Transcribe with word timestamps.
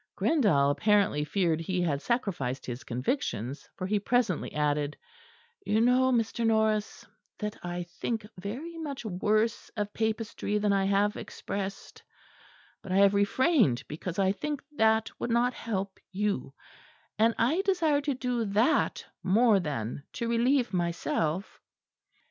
Grindal 0.17 0.71
apparently 0.71 1.23
feared 1.23 1.59
he 1.61 1.79
had 1.83 2.01
sacrificed 2.01 2.65
his 2.65 2.83
convictions, 2.83 3.69
for 3.75 3.85
he 3.85 3.99
presently 3.99 4.51
added: 4.51 4.97
"You 5.63 5.79
know, 5.79 6.11
Mr. 6.11 6.43
Norris, 6.43 7.05
that 7.37 7.55
I 7.63 7.83
think 7.83 8.25
very 8.35 8.79
much 8.79 9.05
worse 9.05 9.69
of 9.77 9.93
Papistry 9.93 10.57
than 10.59 10.73
I 10.73 10.85
have 10.85 11.17
expressed; 11.17 12.01
but 12.81 12.91
I 12.91 12.95
have 12.97 13.13
refrained 13.13 13.83
because 13.87 14.17
I 14.17 14.31
think 14.31 14.63
that 14.75 15.11
would 15.19 15.29
not 15.29 15.53
help 15.53 15.99
you; 16.11 16.55
and 17.19 17.35
I 17.37 17.61
desire 17.61 18.01
to 18.01 18.15
do 18.15 18.43
that 18.45 19.05
more 19.21 19.59
than 19.59 20.01
to 20.13 20.27
relieve 20.27 20.73
myself." 20.73 21.61